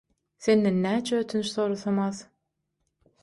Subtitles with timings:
[0.45, 2.25] Senden näçe ötünç sorasam az.